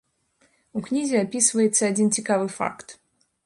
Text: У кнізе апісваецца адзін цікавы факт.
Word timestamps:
У 0.79 0.83
кнізе 0.87 1.21
апісваецца 1.27 1.83
адзін 1.91 2.07
цікавы 2.19 2.47
факт. 2.59 2.87